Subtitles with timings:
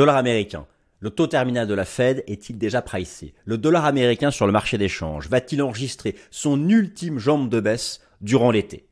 [0.00, 0.64] Dollar américain.
[1.00, 3.34] Le taux terminal de la Fed est-il déjà pricé?
[3.44, 8.50] Le dollar américain sur le marché d'échange va-t-il enregistrer son ultime jambe de baisse durant
[8.50, 8.86] l'été?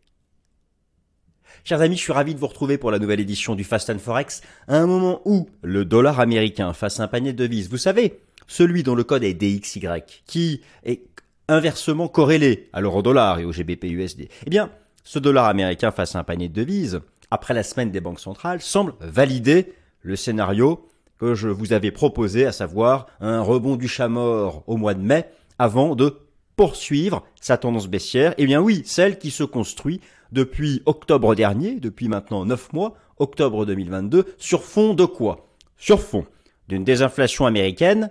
[1.65, 4.01] Chers amis, je suis ravi de vous retrouver pour la nouvelle édition du Fast and
[4.01, 7.79] Forex, à un moment où le dollar américain face à un panier de devises, vous
[7.79, 9.81] savez, celui dont le code est DXY,
[10.27, 11.07] qui est
[11.49, 14.71] inversement corrélé à l'euro-dollar et au GBP-USD, eh bien,
[15.05, 18.61] ce dollar américain face à un panier de devises, après la semaine des banques centrales,
[18.61, 20.88] semble valider le scénario
[21.19, 25.03] que je vous avais proposé, à savoir un rebond du chat mort au mois de
[25.03, 25.27] mai,
[25.59, 26.17] avant de
[26.57, 28.35] poursuivre sa tendance baissière.
[28.39, 30.01] Eh bien oui, celle qui se construit
[30.33, 35.49] depuis octobre dernier, depuis maintenant 9 mois, octobre 2022, sur fond de quoi?
[35.77, 36.25] Sur fond
[36.69, 38.11] d'une désinflation américaine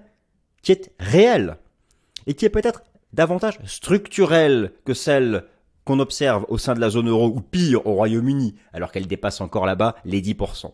[0.61, 1.58] qui est réelle
[2.25, 2.83] et qui est peut-être
[3.13, 5.45] davantage structurelle que celle
[5.85, 9.39] qu'on observe au sein de la zone euro ou pire au Royaume-Uni, alors qu'elle dépasse
[9.39, 10.71] encore là-bas les 10%.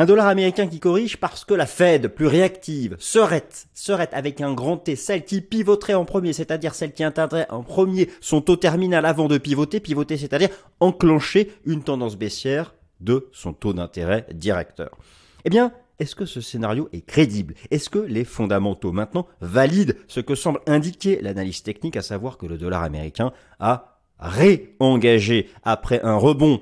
[0.00, 4.54] Un dollar américain qui corrige parce que la Fed, plus réactive, serait, serait avec un
[4.54, 8.54] grand T, celle qui pivoterait en premier, c'est-à-dire celle qui atteindrait en premier son taux
[8.54, 14.96] terminal avant de pivoter, pivoter, c'est-à-dire enclencher une tendance baissière de son taux d'intérêt directeur.
[15.44, 17.54] Eh bien, est-ce que ce scénario est crédible?
[17.72, 22.46] Est-ce que les fondamentaux maintenant valident ce que semble indiquer l'analyse technique, à savoir que
[22.46, 26.60] le dollar américain a réengagé après un rebond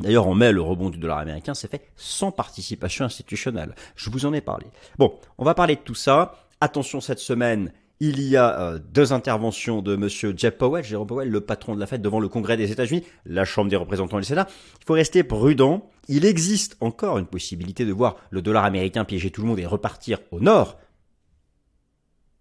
[0.00, 3.74] D'ailleurs, en mai, le rebond du dollar américain s'est fait sans participation institutionnelle.
[3.96, 4.66] Je vous en ai parlé.
[4.98, 6.34] Bon, on va parler de tout ça.
[6.60, 11.28] Attention, cette semaine, il y a euh, deux interventions de Monsieur Jeff Powell, Jérôme Powell,
[11.28, 14.22] le patron de la Fed, devant le Congrès des États-Unis, la Chambre des représentants et
[14.22, 14.48] le Sénat.
[14.80, 15.90] Il faut rester prudent.
[16.08, 19.66] Il existe encore une possibilité de voir le dollar américain piéger tout le monde et
[19.66, 20.78] repartir au nord.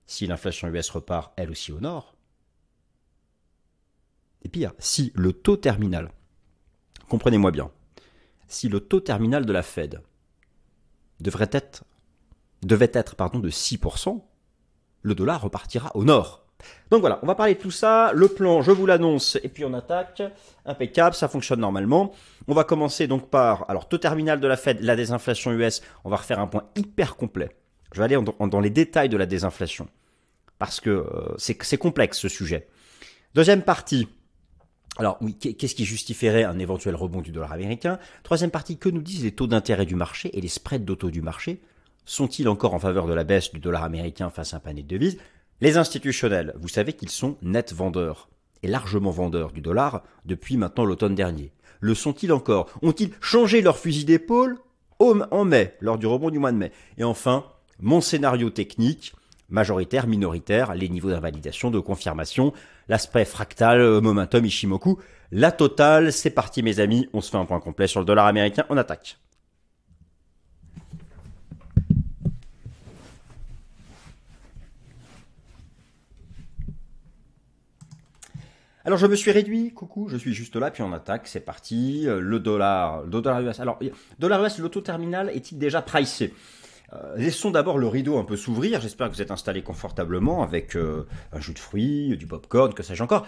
[0.07, 2.15] Si l'inflation US repart, elle aussi au nord.
[4.43, 6.09] Et pire, si le taux terminal
[7.09, 7.71] comprenez-moi bien,
[8.47, 10.01] si le taux terminal de la Fed
[11.19, 11.83] devrait être,
[12.63, 14.21] devait être pardon, de 6%,
[15.01, 16.45] le dollar repartira au nord.
[16.91, 18.11] Donc voilà, on va parler de tout ça.
[18.13, 20.21] Le plan, je vous l'annonce, et puis on attaque.
[20.65, 22.11] Impeccable, ça fonctionne normalement.
[22.47, 25.81] On va commencer donc par, alors, taux terminal de la Fed, la désinflation US.
[26.03, 27.55] On va refaire un point hyper complet.
[27.93, 29.87] Je vais aller dans les détails de la désinflation.
[30.57, 32.67] Parce que euh, c'est complexe ce sujet.
[33.35, 34.09] Deuxième partie,
[34.97, 37.99] alors oui, qu'est-ce qui justifierait un éventuel rebond du dollar américain?
[38.23, 41.21] Troisième partie, que nous disent les taux d'intérêt du marché et les spreads d'auto du
[41.21, 41.61] marché?
[42.05, 44.87] Sont-ils encore en faveur de la baisse du dollar américain face à un panier de
[44.87, 45.17] devises?
[45.61, 48.29] Les institutionnels, vous savez qu'ils sont net vendeurs
[48.63, 51.51] et largement vendeurs du dollar depuis maintenant l'automne dernier.
[51.79, 52.69] Le sont-ils encore?
[52.81, 54.57] Ont-ils changé leur fusil d'épaule?
[54.99, 56.73] En mai, lors du rebond du mois de mai.
[56.97, 57.45] Et enfin,
[57.79, 59.13] mon scénario technique,
[59.47, 62.51] majoritaire, minoritaire, les niveaux d'invalidation, de confirmation,
[62.89, 64.97] l'aspect fractal, euh, momentum, Ishimoku.
[65.31, 68.25] La totale, c'est parti mes amis, on se fait un point complet sur le dollar
[68.25, 69.19] américain, on attaque.
[78.85, 82.07] Alors je me suis réduit, coucou, je suis juste là, puis on attaque, c'est parti.
[82.07, 83.59] Euh, le dollar, dollar US.
[83.59, 83.77] Alors,
[84.17, 86.33] dollar US, l'auto terminal est-il déjà pricé?
[86.93, 88.81] Euh, laissons d'abord le rideau un peu s'ouvrir.
[88.81, 92.83] J'espère que vous êtes installé confortablement avec euh, un jus de fruits, du popcorn, que
[92.83, 93.27] sais-je encore,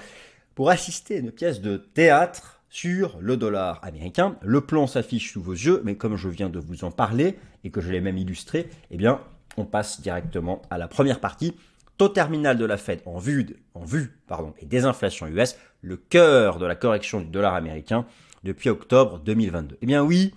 [0.56, 4.38] pour assister à une pièce de théâtre sur le dollar américain.
[4.42, 7.70] Le plan s'affiche sous vos yeux, mais comme je viens de vous en parler et
[7.70, 9.20] que je l'ai même illustré, eh bien,
[9.58, 11.54] on passe directement à la première partie.
[11.98, 15.98] Taux terminal de la Fed en vue, en vue pardon, et des inflations US, le
[15.98, 18.06] cœur de la correction du dollar américain
[18.44, 19.78] depuis octobre 2022.
[19.82, 20.34] Eh bien oui,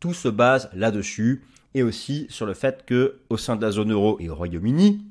[0.00, 1.42] tout se base là-dessus
[1.74, 5.04] et aussi sur le fait que au sein de la zone euro et au Royaume-Uni,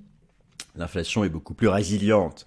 [0.75, 2.45] l'inflation est beaucoup plus résiliente.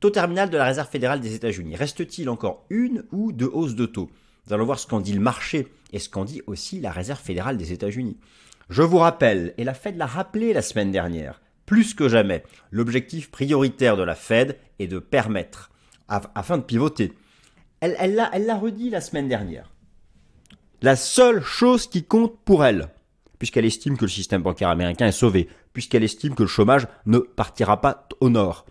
[0.00, 1.76] Taux terminal de la Réserve fédérale des États-Unis.
[1.76, 4.10] Reste-t-il encore une ou deux hausses de taux?
[4.46, 7.20] Nous allons voir ce qu'en dit le marché et ce qu'en dit aussi la Réserve
[7.20, 8.16] fédérale des États-Unis.
[8.70, 13.30] Je vous rappelle, et la Fed l'a rappelé la semaine dernière, plus que jamais, l'objectif
[13.30, 15.70] prioritaire de la Fed est de permettre,
[16.08, 17.12] afin de pivoter.
[17.80, 19.70] Elle l'a redit la semaine dernière.
[20.82, 22.88] La seule chose qui compte pour elle,
[23.40, 27.18] puisqu'elle estime que le système bancaire américain est sauvé, puisqu'elle estime que le chômage ne
[27.18, 28.66] partira pas au nord.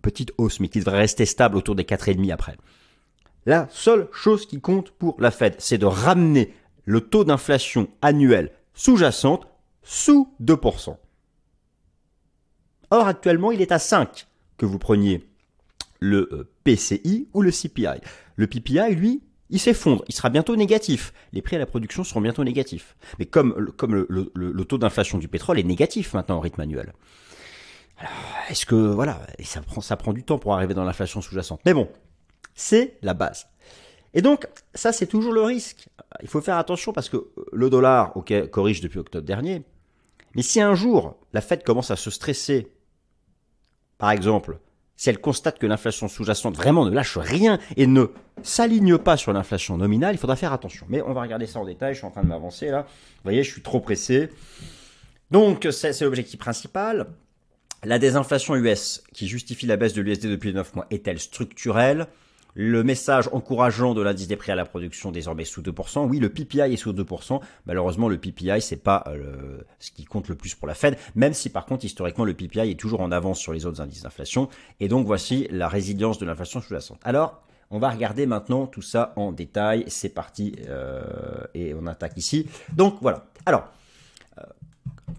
[0.00, 2.56] Petite hausse, mais qui devrait rester stable autour des 4,5 après.
[3.46, 6.54] La seule chose qui compte pour la Fed, c'est de ramener
[6.84, 9.48] le taux d'inflation annuel sous-jacente
[9.82, 10.96] sous 2%.
[12.90, 15.28] Or, actuellement, il est à 5 que vous preniez
[15.98, 18.00] le euh, PCI ou le CPI.
[18.36, 21.12] Le PPI, lui, il s'effondre, il sera bientôt négatif.
[21.32, 22.96] Les prix à la production seront bientôt négatifs.
[23.18, 26.92] Mais comme, le, taux d'inflation du pétrole est négatif maintenant en rythme annuel.
[28.48, 31.60] Est-ce que, voilà, ça prend, du temps pour arriver dans l'inflation sous-jacente.
[31.64, 31.88] Mais bon,
[32.54, 33.46] c'est la base.
[34.14, 35.88] Et donc, ça, c'est toujours le risque.
[36.22, 38.14] Il faut faire attention parce que le dollar,
[38.50, 39.62] corrige depuis octobre dernier.
[40.34, 42.72] Mais si un jour, la Fed commence à se stresser,
[43.98, 44.58] par exemple,
[44.96, 48.06] si elle constate que l'inflation sous-jacente vraiment ne lâche rien et ne
[48.42, 50.86] s'aligne pas sur l'inflation nominale, il faudra faire attention.
[50.88, 52.82] Mais on va regarder ça en détail, je suis en train de m'avancer là.
[52.82, 54.28] Vous voyez, je suis trop pressé.
[55.30, 57.08] Donc, c'est l'objectif principal.
[57.82, 62.06] La désinflation US, qui justifie la baisse de l'USD depuis 9 mois, est-elle structurelle?
[62.54, 66.06] Le message encourageant de l'indice des prix à la production désormais sous 2%.
[66.08, 67.40] Oui, le PPI est sous 2%.
[67.66, 71.34] Malheureusement, le PPI, c'est pas euh, ce qui compte le plus pour la Fed, même
[71.34, 74.48] si par contre, historiquement, le PPI est toujours en avance sur les autres indices d'inflation.
[74.80, 77.00] Et donc, voici la résilience de l'inflation sous-jacente.
[77.02, 79.84] Alors, on va regarder maintenant tout ça en détail.
[79.88, 81.02] C'est parti euh,
[81.54, 82.46] et on attaque ici.
[82.72, 83.26] Donc, voilà.
[83.46, 83.64] Alors,
[84.38, 84.42] euh,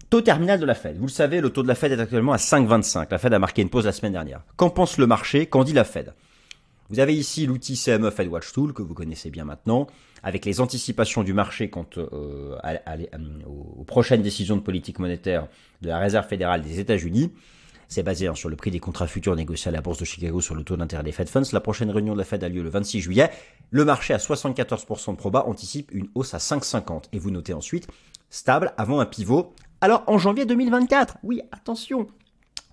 [0.09, 0.97] Taux terminal de la Fed.
[0.97, 3.07] Vous le savez, le taux de la Fed est actuellement à 5,25.
[3.11, 4.41] La Fed a marqué une pause la semaine dernière.
[4.55, 5.47] Qu'en pense le marché?
[5.47, 6.13] Qu'en dit la Fed?
[6.89, 9.87] Vous avez ici l'outil CME Fed Watch Tool que vous connaissez bien maintenant,
[10.23, 12.57] avec les anticipations du marché quant euh,
[13.45, 15.47] aux prochaines décisions de politique monétaire
[15.81, 17.31] de la Réserve fédérale des États-Unis.
[17.87, 20.41] C'est basé hein, sur le prix des contrats futurs négociés à la bourse de Chicago
[20.41, 21.43] sur le taux d'intérêt des Fed Funds.
[21.53, 23.29] La prochaine réunion de la Fed a lieu le 26 juillet.
[23.69, 27.03] Le marché à 74% de proba anticipe une hausse à 5,50.
[27.13, 27.87] Et vous notez ensuite
[28.29, 29.53] stable avant un pivot.
[29.81, 32.07] Alors en janvier 2024, oui, attention,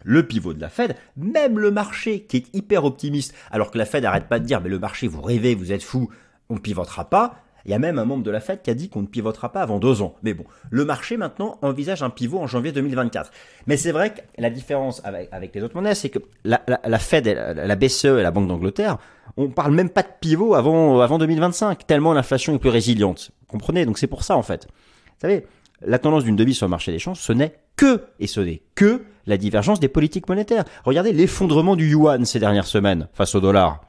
[0.05, 3.85] le pivot de la Fed, même le marché qui est hyper optimiste, alors que la
[3.85, 6.11] Fed n'arrête pas de dire mais le marché vous rêvez, vous êtes fou,
[6.49, 7.37] on ne pivotera pas.
[7.65, 9.53] Il y a même un membre de la Fed qui a dit qu'on ne pivotera
[9.53, 10.17] pas avant deux ans.
[10.23, 13.31] Mais bon, le marché maintenant envisage un pivot en janvier 2024.
[13.67, 16.59] Mais c'est vrai que la différence avec, les autres monnaies, c'est que la,
[16.99, 18.99] Fed, la BCE et la Banque d'Angleterre,
[19.37, 23.31] on parle même pas de pivot avant, avant 2025, tellement l'inflation est plus résiliente.
[23.43, 23.87] Vous comprenez?
[23.87, 24.67] Donc c'est pour ça en fait.
[24.67, 25.47] Vous savez,
[25.87, 28.63] la tendance d'une devise sur le marché des changes, ce n'est que, et ce n'est
[28.75, 30.65] que la divergence des politiques monétaires.
[30.85, 33.85] Regardez l'effondrement du yuan ces dernières semaines face au dollar.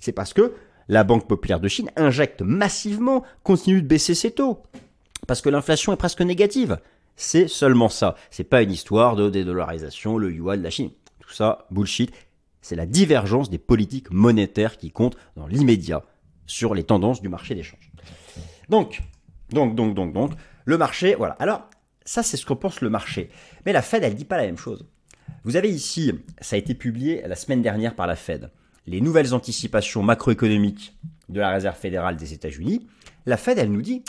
[0.00, 0.52] C'est parce que
[0.88, 4.62] la Banque populaire de Chine injecte massivement, continue de baisser ses taux.
[5.26, 6.78] Parce que l'inflation est presque négative.
[7.16, 8.14] C'est seulement ça.
[8.30, 10.90] C'est pas une histoire de dédollarisation, le yuan, la Chine.
[11.20, 12.12] Tout ça, bullshit.
[12.62, 16.02] C'est la divergence des politiques monétaires qui compte dans l'immédiat
[16.46, 17.90] sur les tendances du marché des changes.
[18.68, 19.02] Donc,
[19.50, 20.32] donc, donc, donc, donc,
[20.68, 21.34] le marché, voilà.
[21.38, 21.70] Alors,
[22.04, 23.30] ça, c'est ce qu'en pense le marché.
[23.64, 24.86] Mais la Fed, elle dit pas la même chose.
[25.44, 26.12] Vous avez ici,
[26.42, 28.50] ça a été publié la semaine dernière par la Fed,
[28.86, 30.94] les nouvelles anticipations macroéconomiques
[31.30, 32.86] de la Réserve fédérale des États-Unis.
[33.24, 34.04] La Fed, elle nous dit,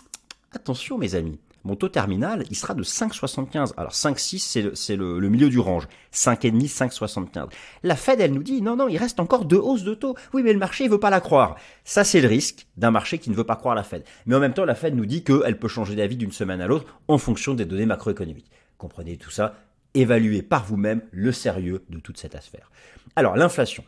[0.51, 3.73] attention mes amis, mon taux terminal, il sera de 5,75.
[3.77, 5.87] Alors 5,6, c'est le, le, milieu du range.
[6.13, 7.49] 5,5, 5,75.
[7.83, 10.15] La Fed, elle nous dit, non, non, il reste encore deux hausses de taux.
[10.33, 11.55] Oui, mais le marché, il veut pas la croire.
[11.83, 14.03] Ça, c'est le risque d'un marché qui ne veut pas croire la Fed.
[14.25, 16.67] Mais en même temps, la Fed nous dit qu'elle peut changer d'avis d'une semaine à
[16.67, 18.51] l'autre en fonction des données macroéconomiques.
[18.77, 19.55] Comprenez tout ça
[19.95, 22.69] Évaluez par vous-même le sérieux de toute cette affaire.
[23.15, 23.83] Alors, l'inflation.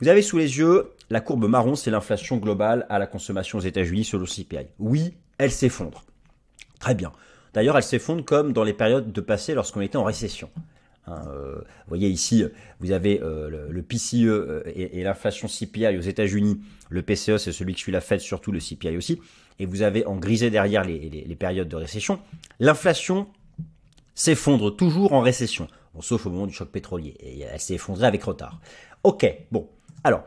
[0.00, 3.60] Vous avez sous les yeux la courbe marron, c'est l'inflation globale à la consommation aux
[3.60, 4.66] États-Unis le CPI.
[4.78, 6.04] Oui, elle s'effondre.
[6.82, 7.12] Très bien.
[7.54, 10.50] D'ailleurs, elle s'effondre comme dans les périodes de passé lorsqu'on était en récession.
[11.06, 12.44] Hein, euh, vous voyez ici,
[12.80, 16.60] vous avez euh, le, PCE euh, et, l'inflation CPI aux États-Unis.
[16.90, 19.20] Le PCE, c'est celui que suit la Fed, surtout le CPI aussi.
[19.60, 22.18] Et vous avez en grisé derrière les, périodes de récession.
[22.58, 23.28] L'inflation
[24.16, 25.68] s'effondre toujours en récession,
[26.00, 27.14] sauf au moment du choc pétrolier.
[27.20, 28.60] Et elle s'est effondrée avec retard.
[29.04, 29.68] Ok, bon.
[30.02, 30.24] Alors,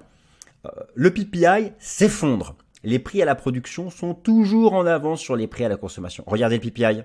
[0.94, 5.66] le PPI s'effondre les prix à la production sont toujours en avance sur les prix
[5.66, 6.24] à la consommation.
[6.28, 7.02] Regardez le PPI.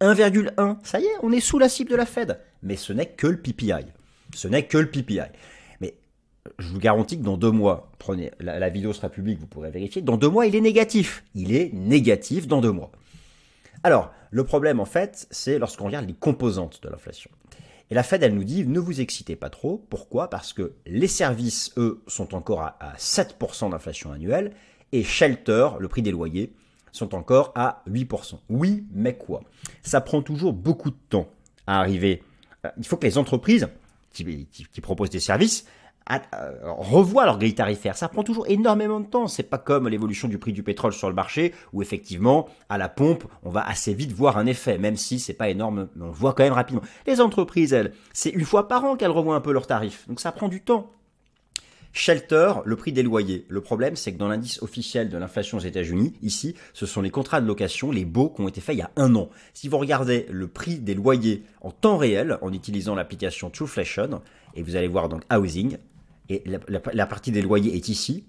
[0.00, 2.38] 1,1, ça y est, on est sous la cible de la Fed.
[2.62, 3.86] Mais ce n'est que le PPI.
[4.34, 5.20] Ce n'est que le PPI.
[5.80, 5.94] Mais
[6.58, 10.02] je vous garantis que dans deux mois, prenez la, vidéo sera publique, vous pourrez vérifier,
[10.02, 11.24] dans deux mois, il est négatif.
[11.34, 12.90] Il est négatif dans deux mois.
[13.82, 17.30] Alors, le problème, en fait, c'est lorsqu'on regarde les composantes de l'inflation.
[17.90, 19.84] Et la Fed, elle nous dit, ne vous excitez pas trop.
[19.90, 20.30] Pourquoi?
[20.30, 24.52] Parce que les services, eux, sont encore à 7% d'inflation annuelle
[24.94, 26.52] et Shelter, le prix des loyers,
[26.92, 28.38] sont encore à 8%.
[28.48, 29.40] Oui, mais quoi?
[29.82, 31.28] Ça prend toujours beaucoup de temps
[31.66, 32.22] à arriver.
[32.64, 33.68] Euh, il faut que les entreprises
[34.12, 34.46] qui,
[34.80, 35.66] proposent des services
[36.12, 36.18] euh,
[36.62, 37.96] revoient leur grille tarifaire.
[37.96, 39.26] Ça prend toujours énormément de temps.
[39.26, 42.88] C'est pas comme l'évolution du prix du pétrole sur le marché où effectivement, à la
[42.88, 46.06] pompe, on va assez vite voir un effet, même si c'est pas énorme, mais on
[46.06, 46.82] le voit quand même rapidement.
[47.08, 50.06] Les entreprises, elles, c'est une fois par an qu'elles revoient un peu leurs tarifs.
[50.06, 50.92] Donc ça prend du temps.
[51.96, 53.46] Shelter, le prix des loyers.
[53.48, 57.10] Le problème, c'est que dans l'indice officiel de l'inflation aux États-Unis, ici, ce sont les
[57.10, 59.30] contrats de location, les baux qui ont été faits il y a un an.
[59.54, 64.20] Si vous regardez le prix des loyers en temps réel, en utilisant l'application Trueflation,
[64.56, 65.78] et vous allez voir donc Housing,
[66.28, 68.24] et la, partie des loyers est ici,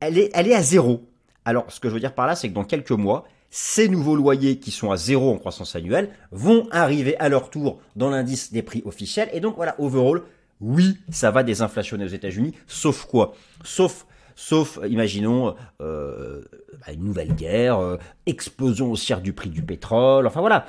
[0.00, 1.08] elle est, elle est à zéro.
[1.44, 4.16] Alors, ce que je veux dire par là, c'est que dans quelques mois, ces nouveaux
[4.16, 8.52] loyers qui sont à zéro en croissance annuelle vont arriver à leur tour dans l'indice
[8.52, 9.30] des prix officiels.
[9.32, 10.22] Et donc voilà, overall,
[10.60, 13.34] oui, ça va désinflationner aux États-Unis, sauf quoi?
[13.64, 14.06] Sauf
[14.38, 16.44] sauf, imaginons, euh,
[16.86, 20.66] bah, une nouvelle guerre, euh, explosion haussière du prix du pétrole, enfin voilà,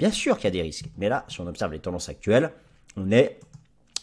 [0.00, 0.86] bien sûr qu'il y a des risques.
[0.98, 2.50] Mais là, si on observe les tendances actuelles,
[2.96, 3.38] on est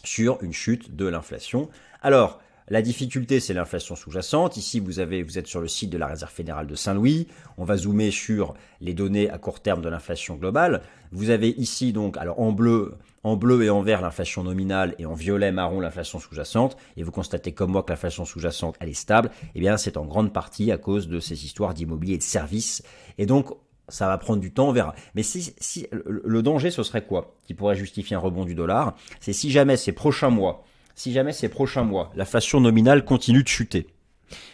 [0.04, 1.68] sur une chute de l'inflation.
[2.00, 4.56] Alors, la difficulté, c'est l'inflation sous-jacente.
[4.56, 7.26] Ici, vous, avez, vous êtes sur le site de la Réserve fédérale de Saint-Louis.
[7.58, 10.82] On va zoomer sur les données à court terme de l'inflation globale.
[11.10, 15.06] Vous avez ici donc, alors en bleu, en bleu et en vert l'inflation nominale et
[15.06, 16.76] en violet marron l'inflation sous-jacente.
[16.96, 19.32] Et vous constatez comme moi que l'inflation sous-jacente est stable.
[19.56, 22.84] Eh bien, c'est en grande partie à cause de ces histoires d'immobilier et de services.
[23.18, 23.48] Et donc,
[23.88, 24.94] ça va prendre du temps, on verra.
[25.16, 28.94] Mais si le danger, ce serait quoi Qui pourrait justifier un rebond du dollar?
[29.18, 30.64] C'est si jamais ces prochains mois
[31.00, 33.86] si jamais ces prochains mois, l'inflation nominale continue de chuter,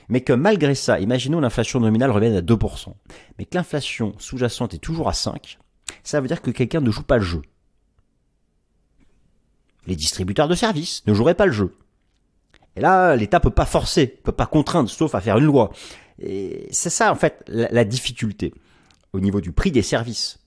[0.09, 2.95] mais que malgré ça, imaginons l'inflation nominale revienne à 2%,
[3.37, 5.57] mais que l'inflation sous-jacente est toujours à 5%,
[6.05, 7.43] ça veut dire que quelqu'un ne joue pas le jeu.
[9.89, 11.75] Les distributeurs de services ne joueraient pas le jeu.
[12.77, 15.73] Et là, l'État peut pas forcer, peut pas contraindre, sauf à faire une loi.
[16.21, 18.55] Et c'est ça, en fait, la, la difficulté
[19.13, 20.39] au niveau du prix des services.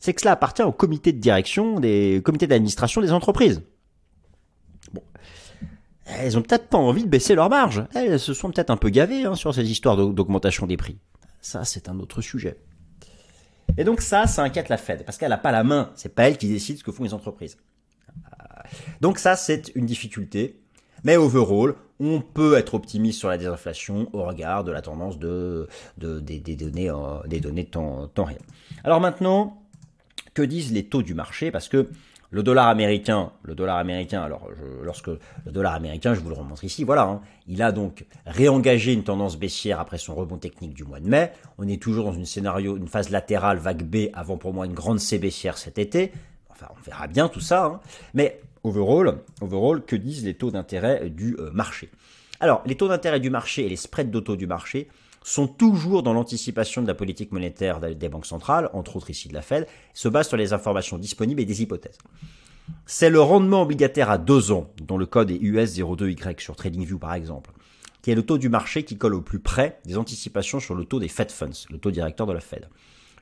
[0.00, 3.62] C'est que cela appartient au comité de direction, des comités d'administration des entreprises
[6.06, 7.84] elles ont peut-être pas envie de baisser leurs marges.
[7.94, 10.98] Elles se sont peut-être un peu gavées hein, sur ces histoires d'augmentation des prix.
[11.40, 12.56] Ça, c'est un autre sujet.
[13.76, 15.92] Et donc ça, ça inquiète la Fed, parce qu'elle n'a pas la main.
[15.94, 17.58] C'est pas elle qui décide ce que font les entreprises.
[19.00, 20.60] Donc ça, c'est une difficulté.
[21.04, 25.68] Mais overall, on peut être optimiste sur la désinflation au regard de la tendance de,
[25.96, 26.90] des, données,
[27.26, 28.40] des données temps réel.
[28.82, 29.62] Alors maintenant,
[30.38, 31.50] que disent les taux du marché?
[31.50, 31.88] Parce que
[32.30, 34.48] le dollar américain, le dollar américain, alors
[34.82, 38.92] lorsque le dollar américain, je vous le remontre ici, voilà, hein, il a donc réengagé
[38.92, 41.32] une tendance baissière après son rebond technique du mois de mai.
[41.56, 44.74] On est toujours dans une scénario, une phase latérale vague B avant pour moi une
[44.74, 46.12] grande C baissière cet été.
[46.50, 47.64] Enfin, on verra bien tout ça.
[47.64, 47.80] Hein.
[48.14, 51.88] Mais overall, overall, que disent les taux d'intérêt du euh, marché?
[52.40, 54.88] Alors, les taux d'intérêt du marché et les spreads d'auto du marché
[55.24, 59.34] sont toujours dans l'anticipation de la politique monétaire des banques centrales, entre autres ici de
[59.34, 61.98] la Fed, se basent sur les informations disponibles et des hypothèses.
[62.86, 67.14] C'est le rendement obligataire à deux ans, dont le code est US02Y sur TradingView par
[67.14, 67.50] exemple,
[68.02, 70.84] qui est le taux du marché qui colle au plus près des anticipations sur le
[70.84, 72.68] taux des Fed Funds, le taux directeur de la Fed.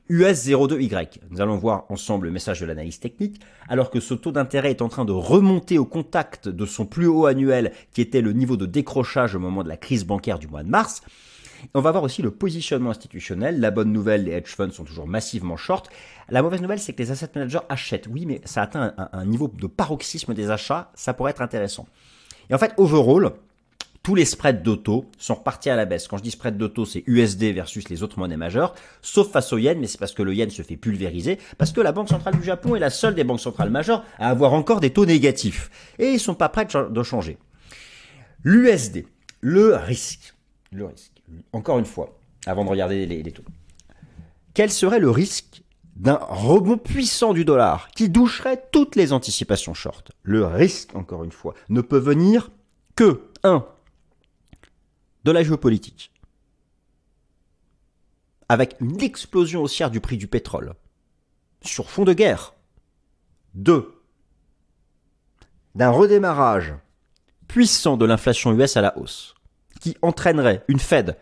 [0.09, 4.71] US02Y, nous allons voir ensemble le message de l'analyse technique, alors que ce taux d'intérêt
[4.71, 8.33] est en train de remonter au contact de son plus haut annuel qui était le
[8.33, 11.01] niveau de décrochage au moment de la crise bancaire du mois de mars,
[11.73, 13.59] on va voir aussi le positionnement institutionnel.
[13.59, 15.89] La bonne nouvelle, les hedge funds sont toujours massivement short.
[16.29, 18.07] La mauvaise nouvelle, c'est que les asset managers achètent.
[18.07, 20.91] Oui, mais ça atteint un, niveau de paroxysme des achats.
[20.95, 21.87] Ça pourrait être intéressant.
[22.49, 23.31] Et en fait, overall,
[24.07, 26.07] tous les spreads d'auto sont repartis à la baisse.
[26.07, 29.57] Quand je dis spread d'auto, c'est USD versus les autres monnaies majeures, sauf face au
[29.57, 32.37] yen, mais c'est parce que le yen se fait pulvériser, parce que la Banque centrale
[32.37, 35.69] du Japon est la seule des banques centrales majeures à avoir encore des taux négatifs.
[35.99, 37.37] Et ils sont pas prêts de changer.
[38.45, 39.07] L'USD,
[39.41, 40.35] le risque,
[40.71, 41.11] le risque
[41.51, 43.43] encore une fois, avant de regarder les, taux,
[44.53, 45.63] quel serait le risque
[45.97, 50.13] d'un rebond puissant du dollar qui doucherait toutes les anticipations short?
[50.23, 52.51] Le risque, encore une fois, ne peut venir
[52.95, 53.65] que 1.
[55.23, 56.11] De la géopolitique.
[58.49, 60.73] Avec une explosion haussière du prix du pétrole.
[61.61, 62.53] Sur fond de guerre.
[63.55, 64.01] 2.
[65.75, 66.73] D'un redémarrage
[67.47, 69.35] puissant de l'inflation US à la hausse
[69.79, 71.17] qui entraînerait une Fed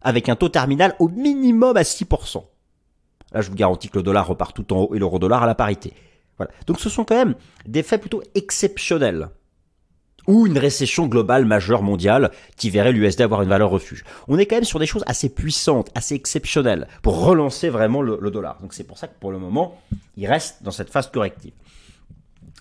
[0.00, 2.44] avec un taux terminal au minimum à 6%.
[3.32, 5.46] Là, je vous garantis que le dollar repart tout en haut et l'euro dollar à
[5.46, 5.92] la parité.
[6.66, 7.34] Donc ce sont quand même
[7.66, 9.28] des faits plutôt exceptionnels.
[10.28, 14.04] Ou une récession globale majeure mondiale qui verrait l'USD avoir une valeur refuge.
[14.28, 18.30] On est quand même sur des choses assez puissantes, assez exceptionnelles pour relancer vraiment le,
[18.30, 18.58] dollar.
[18.60, 19.80] Donc c'est pour ça que pour le moment,
[20.16, 21.52] il reste dans cette phase corrective.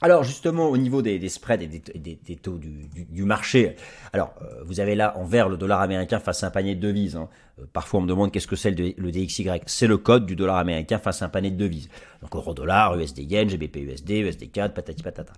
[0.01, 3.75] Alors justement au niveau des, spreads et des, taux du, marché,
[4.13, 6.81] alors euh, vous avez là en vert le dollar américain face à un panier de
[6.81, 7.15] devises.
[7.15, 7.27] Hein.
[7.59, 9.49] Euh, parfois on me demande qu'est-ce que c'est le, DXY.
[9.65, 11.89] C'est le code du dollar américain face à un panier de devises.
[12.21, 15.33] Donc euro dollar, USD yen, GBP USD, USD 4, patati patata.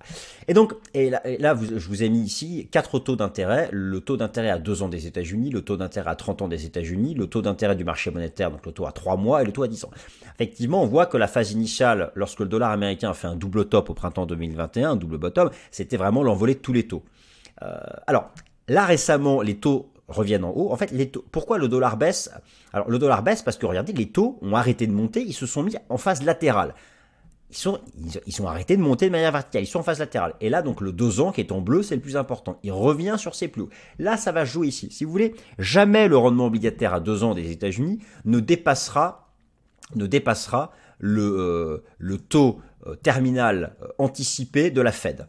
[0.48, 3.70] Et donc et là, je vous ai mis ici quatre taux d'intérêt.
[3.72, 6.66] Le taux d'intérêt à 2 ans des États-Unis, le taux d'intérêt à 30 ans des
[6.66, 9.52] États-Unis, le taux d'intérêt du marché monétaire, donc le taux à 3 mois et le
[9.52, 9.92] taux à 10 ans.
[10.36, 13.66] Effectivement, on voit que la phase initiale, lorsque le dollar américain a fait un double
[13.66, 17.04] top au printemps 2000 2021, double bottom, c'était vraiment l'envolée de tous les taux.
[17.62, 18.32] Euh, alors,
[18.68, 20.72] là récemment, les taux reviennent en haut.
[20.72, 22.30] En fait, les taux, pourquoi le dollar baisse?
[22.74, 25.46] Alors, le dollar baisse parce que, regardez, les taux ont arrêté de monter, ils se
[25.46, 26.76] sont mis en phase latérale.
[27.52, 27.80] Ils sont,
[28.28, 30.36] ils, sont arrêtés de monter de manière verticale, ils sont en phase latérale.
[30.40, 32.60] Et là, donc, le 2 ans qui est en bleu, c'est le plus important.
[32.62, 33.70] Il revient sur ses plus hauts.
[33.98, 34.90] Là, ça va jouer ici.
[34.92, 39.32] Si vous voulez, jamais le rendement obligataire à 2 ans des États-Unis ne dépassera,
[39.96, 45.26] ne dépassera le, euh, le taux euh, terminal euh, anticipé de la Fed.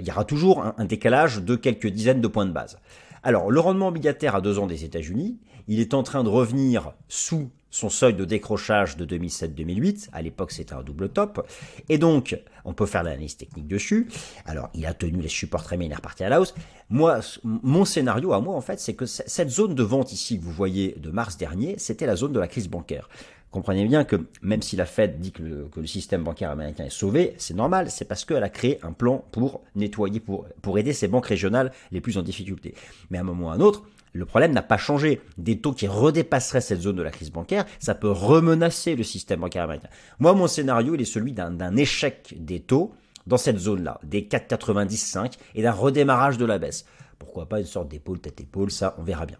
[0.00, 2.78] Il y aura toujours un, décalage de quelques dizaines de points de base.
[3.26, 6.92] Alors, le rendement obligataire à deux ans des États-Unis, il est en train de revenir
[7.08, 10.10] sous son seuil de décrochage de 2007-2008.
[10.12, 11.44] À l'époque, c'était un double top.
[11.88, 14.08] Et donc, on peut faire l'analyse technique dessus.
[14.44, 16.54] Alors, il a tenu les supports très bien, il est reparti à la hausse.
[16.90, 20.44] Moi, mon scénario à moi, en fait, c'est que cette zone de vente ici que
[20.44, 23.08] vous voyez de mars dernier, c'était la zone de la crise bancaire.
[23.54, 27.36] Comprenez bien que même si la Fed dit que le, système bancaire américain est sauvé,
[27.38, 31.06] c'est normal, c'est parce qu'elle a créé un plan pour nettoyer, pour, pour aider ces
[31.06, 32.74] banques régionales les plus en difficulté.
[33.10, 35.20] Mais à un moment ou à un autre, le problème n'a pas changé.
[35.38, 39.38] Des taux qui redépasseraient cette zone de la crise bancaire, ça peut remenacer le système
[39.38, 39.88] bancaire américain.
[40.18, 42.92] Moi, mon scénario, il est celui d'un échec des taux
[43.28, 46.86] dans cette zone-là, des 4,95 et d'un redémarrage de la baisse.
[47.20, 49.38] Pourquoi pas une sorte d'épaule tête-épaule, ça, on verra bien.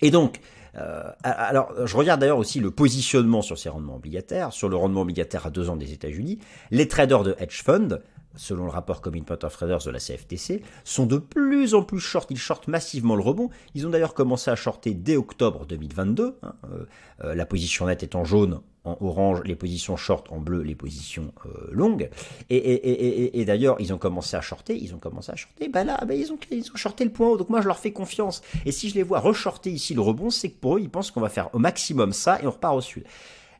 [0.00, 0.40] Et donc,
[0.76, 5.02] euh, alors, je regarde d'ailleurs aussi le positionnement sur ces rendements obligataires, sur le rendement
[5.02, 6.38] obligataire à deux ans des États-Unis.
[6.70, 8.00] Les traders de hedge fund,
[8.36, 12.30] selon le rapport Commitment of Traders de la CFTC, sont de plus en plus short.
[12.30, 13.50] Ils shortent massivement le rebond.
[13.74, 16.38] Ils ont d'ailleurs commencé à shorter dès octobre 2022.
[16.42, 16.54] Hein.
[16.64, 16.86] Euh,
[17.24, 20.74] euh, la position nette est en jaune, en orange, les positions short, en bleu, les
[20.74, 22.08] positions euh, longues.
[22.48, 24.76] Et, d'ailleurs, ils ont commencé à shorter.
[24.76, 25.68] Ils ont commencé à shorter.
[25.68, 27.36] Ben là, ben ils, ont, ils ont shorté le point haut.
[27.36, 28.42] Donc moi, je leur fais confiance.
[28.64, 31.10] Et si je les vois reshorter ici le rebond, c'est que pour eux, ils pensent
[31.10, 33.04] qu'on va faire au maximum ça et on repart au sud.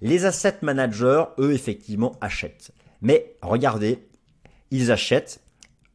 [0.00, 2.72] Les asset managers, eux, effectivement, achètent.
[3.02, 3.98] Mais regardez,
[4.70, 5.40] ils achètent,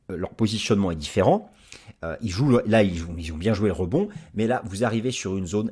[0.09, 1.51] euh, leur positionnement est différent.
[2.03, 5.11] Euh, ils jouent, là, ils, ils ont bien joué le rebond, mais là, vous arrivez
[5.11, 5.71] sur une zone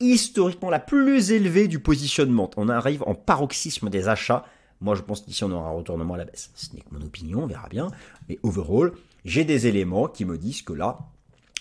[0.00, 2.50] historiquement la plus élevée du positionnement.
[2.56, 4.44] On arrive en paroxysme des achats.
[4.80, 6.50] Moi, je pense qu'ici, on aura un retournement à la baisse.
[6.54, 7.88] Ce n'est que mon opinion, on verra bien.
[8.28, 8.92] Mais overall,
[9.24, 10.98] j'ai des éléments qui me disent que là,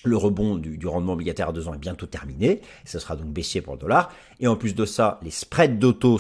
[0.03, 2.62] le rebond du, rendement obligataire à deux ans est bientôt terminé.
[2.86, 4.12] Ce sera donc baissier pour le dollar.
[4.39, 6.20] Et en plus de ça, les spreads d'auto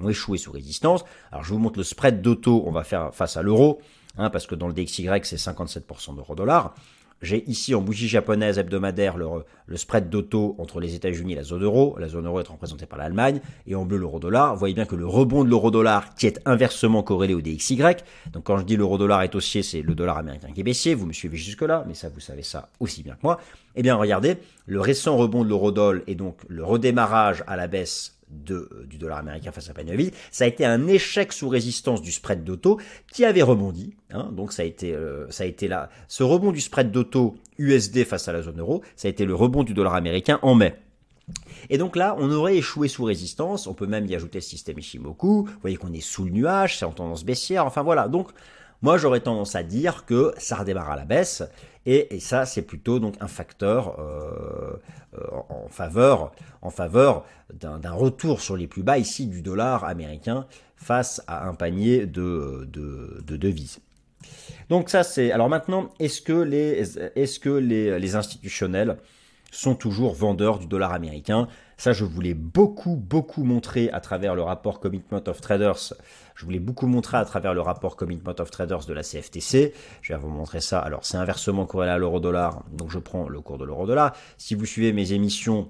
[0.00, 1.04] ont échoué sous résistance.
[1.32, 3.80] Alors je vous montre le spread d'auto, on va faire face à l'euro,
[4.16, 6.74] hein, parce que dans le DXY, c'est 57% d'euro-dollar.
[7.24, 11.62] J'ai ici en bougie japonaise hebdomadaire le, spread d'auto entre les États-Unis et la zone
[11.62, 11.96] euro.
[11.98, 13.40] La zone euro est représentée par l'Allemagne.
[13.66, 14.52] Et en bleu, l'euro-dollar.
[14.52, 17.78] Vous voyez bien que le rebond de l'euro-dollar qui est inversement corrélé au DXY.
[18.32, 20.94] Donc quand je dis l'euro-dollar est haussier, c'est le dollar américain qui est baissier.
[20.94, 23.40] Vous me suivez jusque-là, mais ça, vous savez ça aussi bien que moi.
[23.74, 28.13] Eh bien, regardez, le récent rebond de l'euro-dollar et donc le redémarrage à la baisse
[28.28, 32.02] de, euh, du dollar américain face à Panevi, ça a été un échec sous résistance
[32.02, 32.80] du spread d'auto
[33.12, 33.94] qui avait rebondi.
[34.10, 37.36] Hein, donc ça a été, euh, ça a été là, ce rebond du spread d'auto
[37.58, 40.54] USD face à la zone euro, ça a été le rebond du dollar américain en
[40.54, 40.74] mai.
[41.70, 43.66] Et donc là, on aurait échoué sous résistance.
[43.66, 45.46] On peut même y ajouter le système Ishimoku.
[45.46, 47.64] Vous voyez qu'on est sous le nuage, c'est en tendance baissière.
[47.64, 48.08] Enfin voilà.
[48.08, 48.28] Donc
[48.84, 51.42] moi, j'aurais tendance à dire que ça redémarre à la baisse.
[51.86, 54.76] Et, ça, c'est plutôt donc un facteur euh,
[55.14, 60.46] euh, en faveur, en faveur d'un retour sur les plus bas ici du dollar américain
[60.76, 63.78] face à un panier de, de, devises.
[64.68, 65.32] Donc ça c'est.
[65.32, 68.98] Alors maintenant, est-ce que les est-ce que les, les institutionnels
[69.54, 71.48] sont toujours vendeurs du dollar américain.
[71.76, 75.94] Ça, je voulais beaucoup, beaucoup montrer à travers le rapport Commitment of Traders.
[76.34, 79.72] Je voulais beaucoup montrer à travers le rapport Commitment of Traders de la CFTC.
[80.02, 80.78] Je vais vous montrer ça.
[80.80, 82.64] Alors, c'est inversement corrélé à l'euro-dollar.
[82.72, 84.14] Donc, je prends le cours de l'euro-dollar.
[84.38, 85.68] Si vous suivez mes émissions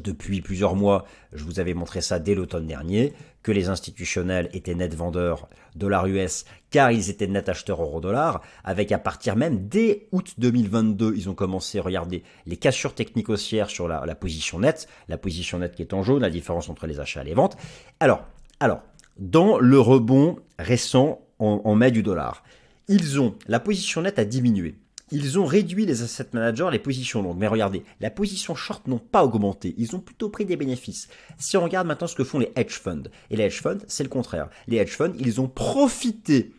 [0.00, 4.74] depuis plusieurs mois, je vous avais montré ça dès l'automne dernier, que les institutionnels étaient
[4.74, 10.08] net vendeurs dollar US car ils étaient net acheteurs euro-dollar, avec à partir même dès
[10.12, 14.88] août 2022, ils ont commencé à regarder les cassures techniques haussières sur la, position nette,
[15.08, 17.56] la position nette qui est en jaune, la différence entre les achats et les ventes.
[18.00, 18.24] Alors,
[18.60, 18.82] alors
[19.18, 22.42] dans le rebond récent en, en mai du dollar,
[22.88, 24.76] ils ont la position nette a diminué
[25.10, 27.38] ils ont réduit les asset managers, les positions longues.
[27.38, 29.74] Mais regardez, la position short n'ont pas augmenté.
[29.76, 31.08] Ils ont plutôt pris des bénéfices.
[31.38, 34.02] Si on regarde maintenant ce que font les hedge funds, et les hedge funds, c'est
[34.02, 34.48] le contraire.
[34.66, 36.52] Les hedge funds, ils ont profité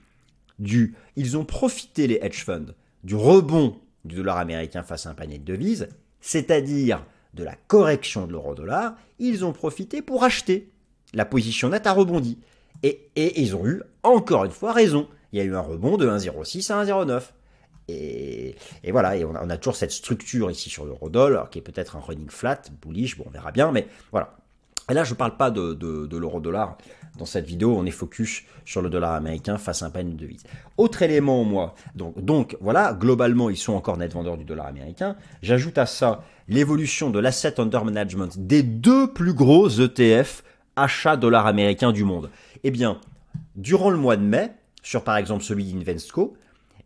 [0.60, 5.16] du, ils ont profité les hedge funds du rebond du dollar américain face à un
[5.16, 5.90] panier de devises,
[6.22, 7.04] c'est-à-dire
[7.34, 10.72] de la correction de l'euro-dollar, ils ont profité pour acheter.
[11.14, 12.40] La position nette a rebondi.
[12.84, 15.08] Et, et ils ont eu, encore une fois, raison.
[15.32, 17.22] Il y a eu un rebond de 1,06 à 1,09.
[17.88, 18.56] Et,
[18.92, 22.30] voilà, et on a, toujours cette structure ici sur l'euro-dollar, qui est peut-être un running
[22.30, 24.36] flat, bullish, bon, on verra bien, mais voilà.
[24.90, 26.78] Et là, je ne parle pas de, de, l'euro-dollar.
[27.18, 30.20] Dans cette vidéo, on est focus sur le dollar américain face à un panier de
[30.20, 30.44] devises.
[30.78, 35.16] Autre élément, moi, donc, donc voilà, globalement, ils sont encore net vendeurs du dollar américain.
[35.42, 40.44] J'ajoute à ça l'évolution de l'asset under management des deux plus gros ETF
[40.76, 42.30] achat dollar américain du monde.
[42.64, 43.00] Eh bien,
[43.56, 44.52] durant le mois de mai,
[44.84, 46.38] sur par exemple celui d'Investco,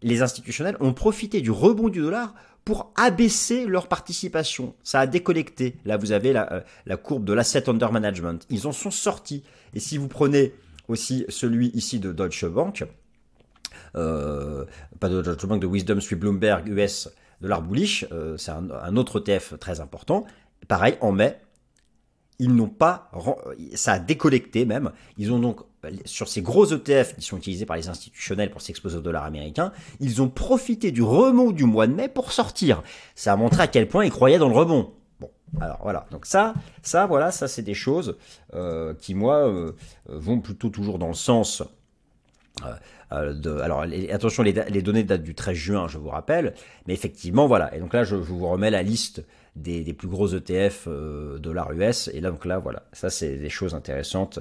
[0.02, 2.34] les institutionnels ont profité du rebond du dollar
[2.66, 4.76] pour abaisser leur participation.
[4.84, 5.76] Ça a décollecté.
[5.86, 8.46] Là, vous avez la, euh, la courbe de l'asset under management.
[8.50, 9.44] Ils en sont sortis.
[9.74, 10.54] Et si vous prenez
[10.88, 12.86] aussi celui ici de Deutsche Bank,
[13.96, 14.66] euh,
[15.00, 17.10] pas de Deutsche Bank, de Wisdom Street Bloomberg US,
[17.42, 20.26] dollar bullish, euh, c'est un, autre ETF très important.
[20.68, 21.40] Pareil, en mai,
[22.40, 23.12] ils n'ont pas,
[23.76, 24.92] ça a décollecté même.
[25.18, 25.62] Ils ont donc,
[26.06, 29.72] sur ces gros ETF qui sont utilisés par les institutionnels pour s'exposer au dollar américain,
[30.00, 32.84] ils ont profité du remont du mois de mai pour sortir.
[33.16, 34.92] Ça a montré à quel point ils croyaient dans le rebond.
[35.20, 35.30] Bon,
[35.62, 36.06] alors voilà.
[36.12, 38.18] Donc ça, ça, voilà, ça c'est des choses
[38.54, 39.74] euh, qui moi euh,
[40.08, 41.64] vont plutôt toujours dans le sens
[43.12, 46.54] euh, de, alors attention, les, données datent du 13 juin, je vous rappelle,
[46.86, 47.74] mais effectivement, voilà.
[47.76, 49.24] Et donc là, je, vous remets la liste
[49.56, 53.50] des, plus gros ETF euh, dollars US, et là, donc là, voilà, ça c'est des
[53.50, 54.40] choses intéressantes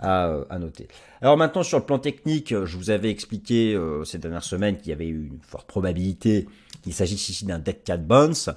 [0.00, 0.88] à, noter.
[1.20, 4.88] Alors maintenant, sur le plan technique, je vous avais expliqué euh, ces dernières semaines qu'il
[4.88, 6.46] y avait eu une forte probabilité
[6.82, 8.50] qu'il s'agisse ici d'un deck cat bounce,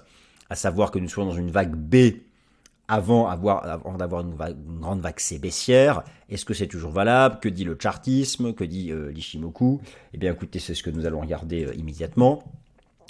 [0.49, 2.21] à savoir que nous soyons dans une vague B
[2.87, 3.29] avant,
[3.97, 4.35] d'avoir une,
[4.79, 6.03] grande vague C baissière.
[6.29, 7.39] Est-ce que c'est toujours valable?
[7.39, 8.53] Que dit le chartisme?
[8.53, 9.81] Que dit euh, l'Ishimoku?
[10.13, 12.43] Eh bien écoutez, c'est ce que nous allons regarder euh, immédiatement.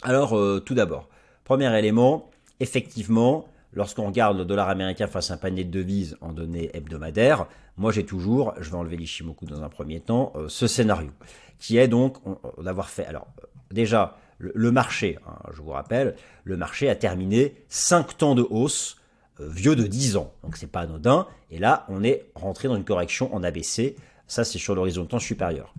[0.04, 1.10] Alors euh, tout d'abord,
[1.44, 2.30] premier élément,
[2.60, 7.48] effectivement, lorsqu'on regarde le dollar américain face à un panier de devises en données hebdomadaires,
[7.78, 11.12] moi j'ai toujours, je vais enlever l'Ishimoku dans un premier temps, ce scénario,
[11.60, 12.18] qui est donc
[12.62, 13.28] d'avoir fait, alors
[13.72, 18.98] déjà, le, marché, hein, je vous rappelle, le marché a terminé 5 temps de hausse
[19.40, 20.34] euh, vieux de 10 ans.
[20.44, 21.28] Donc c'est pas anodin.
[21.52, 23.96] Et là, on est rentré dans une correction en ABC.
[24.28, 25.74] Ça, c'est sur l'horizon de temps supérieur.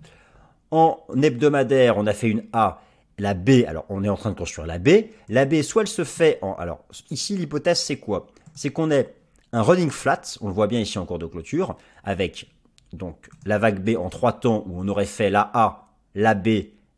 [0.71, 2.81] En hebdomadaire, on a fait une A.
[3.17, 4.89] La B, alors on est en train de construire la B.
[5.29, 6.53] La B, soit elle se fait en...
[6.53, 8.27] Alors ici, l'hypothèse, c'est quoi?
[8.53, 9.13] C'est qu'on ait
[9.53, 12.51] un running flat, on le voit bien ici en de clôture, avec
[12.91, 16.49] donc la vague B en trois temps où on aurait fait la A, la B,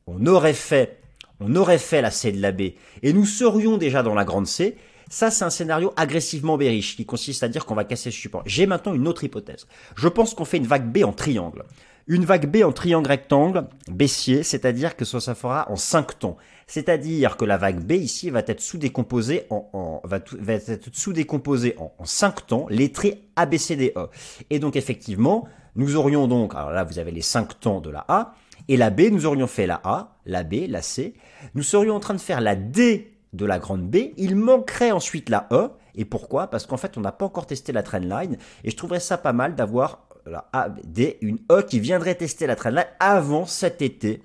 [0.08, 0.99] on aurait fait,
[1.39, 2.62] on aurait fait la C de la B,
[3.03, 4.75] et nous serions déjà dans la grande C,
[5.10, 8.43] ça, c'est un scénario agressivement bearish qui consiste à dire qu'on va casser ce support.
[8.45, 9.65] J'ai maintenant une autre hypothèse.
[9.95, 11.63] Je pense qu'on fait une vague B en triangle.
[12.08, 16.38] Une vague B en triangle rectangle, baissier, c'est-à-dire que ça, ça fera en 5 temps.
[16.65, 22.06] C'est-à-dire que la vague B ici va être sous-décomposée en, va, être sous-décomposée en, en
[22.06, 24.08] 5 temps, les traits A, B, E.
[24.50, 28.06] Et donc effectivement, nous aurions donc, alors là vous avez les 5 temps de la
[28.08, 28.34] A,
[28.67, 31.13] et la B, nous aurions fait la A, la B, la C.
[31.56, 35.30] Nous serions en train de faire la D de la grande B, il manquerait ensuite
[35.30, 35.70] la E.
[35.96, 36.48] Et pourquoi?
[36.48, 38.38] Parce qu'en fait, on n'a pas encore testé la trendline.
[38.63, 42.48] Et je trouverais ça pas mal d'avoir la A, D, une E qui viendrait tester
[42.48, 44.22] la trendline avant cet été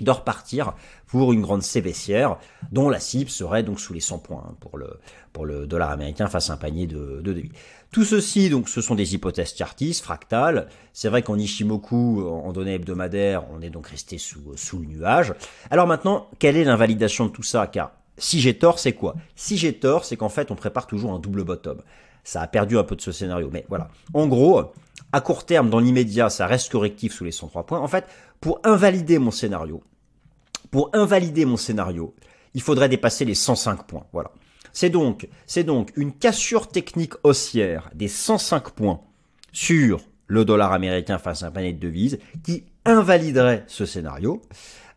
[0.00, 0.74] de repartir
[1.06, 2.38] pour une grande C baissière,
[2.70, 4.98] dont la cible serait donc sous les 100 points hein, pour, le,
[5.32, 7.42] pour le dollar américain face à un panier de, de.
[7.90, 10.68] Tout ceci, donc, ce sont des hypothèses chartistes, fractales.
[10.92, 15.32] C'est vrai qu'en Ishimoku, en données hebdomadaires, on est donc resté sous, sous le nuage.
[15.70, 17.66] Alors maintenant, quelle est l'invalidation de tout ça?
[17.66, 19.14] Car si j'ai tort, c'est quoi?
[19.36, 21.80] Si j'ai tort, c'est qu'en fait, on prépare toujours un double bottom.
[22.28, 23.88] Ça a perdu un peu de ce scénario, mais voilà.
[24.12, 24.62] En gros,
[25.12, 27.80] à court terme, dans l'immédiat, ça reste correctif sous les 103 points.
[27.80, 28.04] En fait,
[28.38, 29.82] pour invalider mon scénario,
[30.70, 32.14] pour invalider mon scénario,
[32.52, 34.04] il faudrait dépasser les 105 points.
[34.12, 34.30] Voilà.
[34.74, 39.00] C'est donc, c'est donc une cassure technique haussière des 105 points
[39.52, 44.42] sur le dollar américain face à un panier de devises qui invaliderait ce scénario.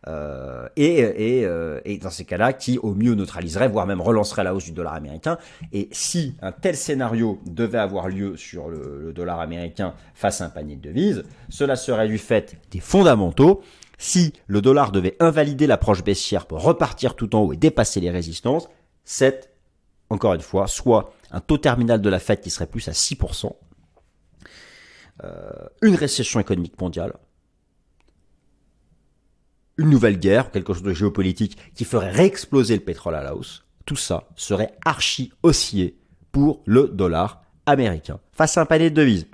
[0.08, 4.42] Euh, et, et, euh, et, dans ces cas-là, qui au mieux neutraliserait, voire même relancerait
[4.42, 5.38] la hausse du dollar américain.
[5.72, 10.48] Et si un tel scénario devait avoir lieu sur le, dollar américain face à un
[10.48, 13.62] panier de devises, cela serait du fait des fondamentaux.
[13.98, 18.10] Si le dollar devait invalider l'approche baissière pour repartir tout en haut et dépasser les
[18.10, 18.68] résistances,
[19.04, 19.50] c'est,
[20.10, 23.52] encore une fois, soit un taux terminal de la Fed qui serait plus à 6%,
[25.22, 25.50] euh,
[25.82, 27.14] une récession économique mondiale,
[29.76, 33.64] une nouvelle guerre, quelque chose de géopolitique qui ferait réexploser le pétrole à la hausse,
[33.86, 35.96] tout ça serait archi haussier
[36.30, 39.26] pour le dollar américain face à un panier de devises.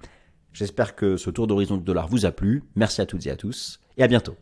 [0.53, 2.65] J'espère que ce tour d'horizon du dollar vous a plu.
[2.75, 4.37] Merci à toutes et à tous et à bientôt.